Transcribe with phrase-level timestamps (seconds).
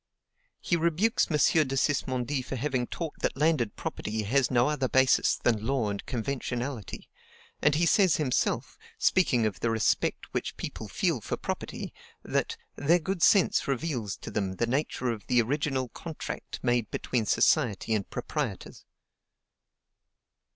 [0.59, 1.37] He rebukes M.
[1.67, 6.03] de Sismondi for having taught that landed property has no other basis than law and
[6.07, 7.07] conventionality;
[7.61, 11.93] and he says himself, speaking of the respect which people feel for property,
[12.23, 17.27] that "their good sense reveals to them the nature of the ORIGINAL CONTRACT made between
[17.27, 18.85] society and proprietors."